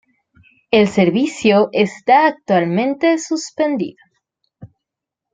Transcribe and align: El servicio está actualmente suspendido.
El 0.71 0.87
servicio 0.87 1.69
está 1.73 2.25
actualmente 2.25 3.19
suspendido. 3.19 4.03